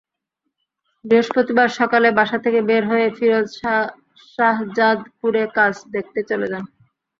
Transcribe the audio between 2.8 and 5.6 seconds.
হয়ে ফিরোজ শাহজাদপুরে